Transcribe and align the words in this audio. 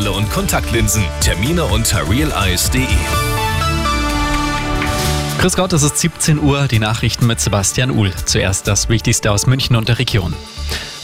Kontaktbrille 0.00 0.12
und 0.12 0.30
Kontaktlinsen. 0.30 1.04
Termine 1.20 1.64
unter 1.64 2.08
realeyes.de. 2.08 2.86
Grüß 5.40 5.56
Gott, 5.56 5.72
es 5.74 5.82
ist 5.82 5.98
17 5.98 6.38
Uhr, 6.38 6.68
die 6.68 6.78
Nachrichten 6.78 7.26
mit 7.26 7.40
Sebastian 7.40 7.90
Uhl. 7.90 8.10
Zuerst 8.24 8.66
das 8.66 8.88
Wichtigste 8.88 9.30
aus 9.30 9.46
München 9.46 9.76
und 9.76 9.88
der 9.88 9.98
Region. 9.98 10.34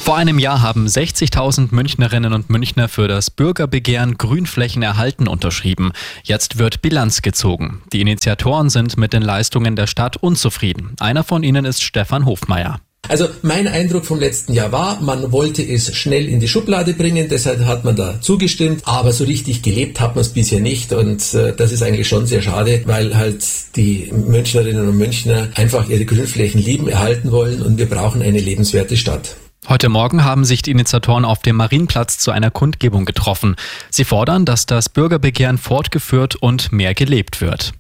Vor 0.01 0.17
einem 0.17 0.39
Jahr 0.39 0.63
haben 0.63 0.87
60.000 0.87 1.75
Münchnerinnen 1.75 2.33
und 2.33 2.49
Münchner 2.49 2.89
für 2.89 3.09
das 3.09 3.31
Bürgerbegehren 3.31 4.17
Grünflächen 4.17 4.83
erhalten 4.83 5.29
unterschrieben. 5.29 5.93
Jetzt 6.23 6.59
wird 6.59 6.81
Bilanz 6.81 7.23
gezogen. 7.23 7.83
Die 7.93 8.01
Initiatoren 8.01 8.71
sind 8.71 8.97
mit 8.97 9.13
den 9.13 9.23
Leistungen 9.23 9.77
der 9.77 9.89
Stadt 9.89 10.17
unzufrieden. 10.17 10.95
Einer 11.01 11.25
von 11.25 11.43
ihnen 11.43 11.65
ist 11.65 11.83
Stefan 11.83 12.25
Hofmeier. 12.25 12.81
Also 13.09 13.29
mein 13.43 13.69
Eindruck 13.69 14.05
vom 14.05 14.19
letzten 14.19 14.53
Jahr 14.53 14.73
war, 14.73 15.01
man 15.01 15.33
wollte 15.33 15.63
es 15.63 15.95
schnell 15.95 16.29
in 16.29 16.41
die 16.41 16.49
Schublade 16.49 16.95
bringen, 16.95 17.29
deshalb 17.31 17.65
hat 17.65 17.85
man 17.85 17.97
da 17.97 18.21
zugestimmt, 18.21 18.83
aber 18.85 19.13
so 19.13 19.25
richtig 19.25 19.63
gelebt 19.63 20.01
hat 20.01 20.15
man 20.17 20.23
es 20.23 20.31
bisher 20.31 20.61
nicht 20.61 20.93
und 20.93 21.35
äh, 21.35 21.55
das 21.57 21.73
ist 21.73 21.83
eigentlich 21.83 22.09
schon 22.09 22.27
sehr 22.27 22.43
schade, 22.43 22.83
weil 22.87 23.17
halt 23.17 23.45
die 23.77 24.13
Münchnerinnen 24.13 24.89
und 24.89 24.97
Münchner 24.97 25.49
einfach 25.55 25.89
ihre 25.89 26.05
Grünflächen 26.05 26.61
lieben, 26.61 26.89
erhalten 26.89 27.31
wollen 27.31 27.63
und 27.63 27.79
wir 27.79 27.87
brauchen 27.87 28.23
eine 28.23 28.41
lebenswerte 28.41 28.97
Stadt. 28.97 29.37
Heute 29.69 29.89
Morgen 29.89 30.23
haben 30.23 30.45
sich 30.45 30.63
die 30.63 30.71
Initiatoren 30.71 31.25
auf 31.25 31.41
dem 31.41 31.57
Marienplatz 31.57 32.19
zu 32.19 32.31
einer 32.31 32.53
Kundgebung 32.53 33.05
getroffen. 33.05 33.57
Sie 33.91 34.05
fordern, 34.05 34.45
dass 34.45 34.67
das 34.67 34.89
Bürgerbegehren 34.89 35.59
fortgeführt 35.59 36.37
und 36.37 36.71
mehr 36.71 36.95
gelebt 36.95 37.41
wird. 37.41 37.73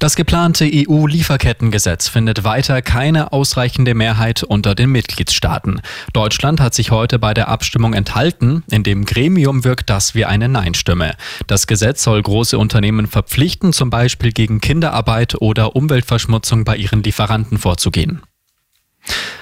Das 0.00 0.16
geplante 0.16 0.64
EU-Lieferkettengesetz 0.64 2.08
findet 2.08 2.42
weiter 2.42 2.80
keine 2.80 3.34
ausreichende 3.34 3.94
Mehrheit 3.94 4.42
unter 4.42 4.74
den 4.74 4.88
Mitgliedstaaten. 4.88 5.82
Deutschland 6.14 6.58
hat 6.58 6.72
sich 6.72 6.90
heute 6.90 7.18
bei 7.18 7.34
der 7.34 7.48
Abstimmung 7.48 7.92
enthalten. 7.92 8.64
In 8.70 8.82
dem 8.82 9.04
Gremium 9.04 9.62
wirkt 9.62 9.90
das 9.90 10.14
wie 10.14 10.24
eine 10.24 10.48
Nein-Stimme. 10.48 11.16
Das 11.46 11.66
Gesetz 11.66 12.02
soll 12.02 12.22
große 12.22 12.56
Unternehmen 12.56 13.08
verpflichten, 13.08 13.74
zum 13.74 13.90
Beispiel 13.90 14.32
gegen 14.32 14.62
Kinderarbeit 14.62 15.34
oder 15.38 15.76
Umweltverschmutzung 15.76 16.64
bei 16.64 16.78
ihren 16.78 17.02
Lieferanten 17.02 17.58
vorzugehen. 17.58 18.22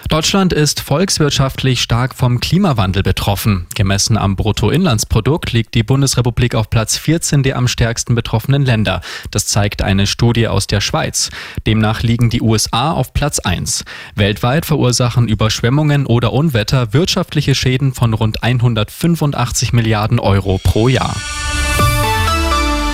Deutschland 0.09 0.55
ist 0.55 0.81
volkswirtschaftlich 0.81 1.83
stark 1.83 2.15
vom 2.15 2.41
Klimawandel 2.41 3.03
betroffen. 3.03 3.67
Gemessen 3.75 4.17
am 4.17 4.37
Bruttoinlandsprodukt 4.37 5.53
liegt 5.53 5.75
die 5.75 5.83
Bundesrepublik 5.83 6.55
auf 6.55 6.71
Platz 6.71 6.97
14 6.97 7.43
der 7.43 7.57
am 7.57 7.69
stärksten 7.69 8.15
betroffenen 8.15 8.65
Länder. 8.65 9.03
Das 9.31 9.47
zeigt 9.47 9.83
eine 9.83 10.07
Studie 10.07 10.49
aus 10.49 10.67
der 10.67 10.81
Schweiz. 10.81 11.29
Demnach 11.67 12.03
liegen 12.03 12.31
die 12.31 12.41
USA 12.41 12.93
auf 12.93 13.13
Platz 13.13 13.39
1. 13.39 13.85
Weltweit 14.15 14.65
verursachen 14.65 15.29
Überschwemmungen 15.29 16.07
oder 16.07 16.33
Unwetter 16.33 16.95
wirtschaftliche 16.95 17.55
Schäden 17.55 17.93
von 17.93 18.15
rund 18.15 18.43
185 18.43 19.75
Milliarden 19.75 20.21
Euro 20.21 20.59
pro 20.63 20.89
Jahr. 20.89 21.15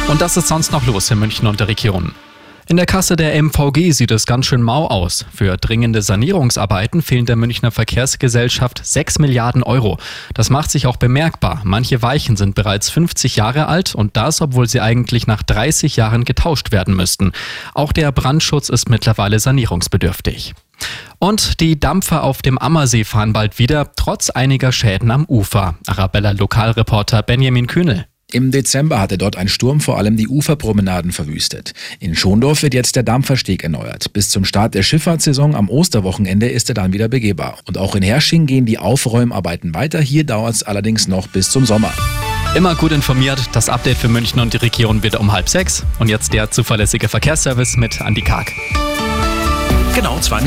Und 0.09 0.21
das 0.21 0.37
ist 0.37 0.49
sonst 0.49 0.73
noch 0.73 0.85
los 0.85 1.11
in 1.13 1.21
München 1.21 1.47
und 1.47 1.61
der 1.61 1.69
Region. 1.69 2.13
In 2.67 2.79
der 2.79 2.87
Kasse 2.87 3.15
der 3.17 3.35
MVG 3.43 3.93
sieht 3.93 4.11
es 4.11 4.25
ganz 4.25 4.47
schön 4.47 4.63
mau 4.63 4.87
aus. 4.87 5.27
Für 5.35 5.59
dringende 5.59 6.01
Sanierungsarbeiten 6.01 7.03
fehlen 7.03 7.27
der 7.27 7.37
Münchner 7.37 7.71
Verkehrsgesellschaft 7.71 8.81
6 8.83 9.19
Milliarden 9.19 9.63
Euro. 9.63 9.99
Das 10.33 10.49
macht 10.49 10.71
sich 10.71 10.87
auch 10.87 10.97
bemerkbar. 10.97 11.61
Manche 11.65 12.01
Weichen 12.01 12.37
sind 12.37 12.55
bereits 12.55 12.89
50 12.89 13.37
Jahre 13.37 13.67
alt 13.67 13.95
und 13.95 14.17
das, 14.17 14.41
obwohl 14.41 14.67
sie 14.67 14.81
eigentlich 14.81 15.27
nach 15.27 15.43
30 15.43 15.97
Jahren 15.97 16.25
getauscht 16.25 16.73
werden 16.73 16.97
müssten. 16.97 17.33
Auch 17.75 17.93
der 17.93 18.11
Brandschutz 18.13 18.71
ist 18.71 18.89
mittlerweile 18.89 19.39
sanierungsbedürftig. 19.41 20.55
Und 21.19 21.61
die 21.61 21.79
Dampfer 21.79 22.25
auf 22.25 22.41
dem 22.41 22.57
Ammersee 22.57 23.05
fahren 23.05 23.35
bald 23.35 23.59
wieder, 23.59 23.93
trotz 23.95 24.31
einiger 24.31 24.73
Schäden 24.73 25.11
am 25.11 25.27
Ufer. 25.27 25.75
Arabella 25.87 26.31
Lokalreporter 26.31 27.23
Benjamin 27.23 27.67
Kühnel. 27.67 28.07
Im 28.35 28.51
Dezember 28.51 29.01
hatte 29.01 29.17
dort 29.17 29.37
ein 29.37 29.47
Sturm 29.47 29.79
vor 29.79 29.97
allem 29.97 30.17
die 30.17 30.27
Uferpromenaden 30.27 31.13
verwüstet. 31.13 31.73
In 32.01 32.17
Schondorf 32.17 32.65
wird 32.65 32.75
jetzt 32.75 32.97
der 32.97 33.05
Dampfersteg 33.05 33.63
erneuert. 33.63 34.13
Bis 34.13 34.29
zum 34.29 34.45
Start 34.45 34.75
der 34.75 34.83
Schifffahrtssaison 34.83 35.55
am 35.55 35.71
Osterwochenende 35.71 36.49
ist 36.49 36.69
er 36.69 36.75
dann 36.75 36.93
wieder 36.93 37.07
begehbar. 37.07 37.59
Und 37.69 37.79
auch 37.79 37.95
in 37.95 38.03
Hersching 38.03 38.47
gehen 38.47 38.67
die 38.67 38.77
Aufräumarbeiten 38.77 39.73
weiter. 39.73 40.01
Hier 40.01 40.25
dauert 40.25 40.57
es 40.57 40.63
allerdings 40.65 41.07
noch 41.07 41.29
bis 41.29 41.49
zum 41.51 41.65
Sommer. 41.65 41.93
Immer 42.57 42.75
gut 42.75 42.91
informiert, 42.91 43.39
das 43.53 43.69
Update 43.69 43.99
für 43.99 44.09
München 44.09 44.41
und 44.41 44.53
die 44.53 44.57
Region 44.57 45.05
wieder 45.05 45.21
um 45.21 45.31
halb 45.31 45.49
sechs. 45.49 45.85
Und 46.01 46.09
jetzt 46.09 46.33
der 46.33 46.51
zuverlässige 46.51 47.09
Verkehrsservice 47.09 47.77
mit 47.77 48.01
Andi 48.01 48.23
Karg. 48.23 48.51
Genau, 49.95 50.19
zwei 50.19 50.41
Minuten. 50.41 50.43